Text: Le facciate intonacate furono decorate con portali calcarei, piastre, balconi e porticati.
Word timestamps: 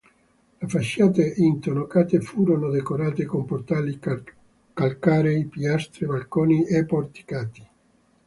Le 0.59 0.67
facciate 0.67 1.35
intonacate 1.37 2.21
furono 2.21 2.71
decorate 2.71 3.23
con 3.25 3.45
portali 3.45 3.99
calcarei, 4.73 5.45
piastre, 5.45 6.07
balconi 6.07 6.65
e 6.65 6.85
porticati. 6.85 7.67